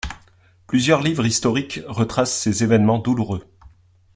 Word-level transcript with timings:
Plusieurs 0.65 1.03
livres 1.03 1.27
historiques 1.27 1.81
retracent 1.85 2.35
ces 2.35 2.63
événements 2.63 2.97
douloureux. 2.97 3.43